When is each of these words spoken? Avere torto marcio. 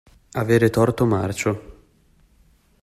Avere 0.31 0.71
torto 0.71 1.05
marcio. 1.05 1.59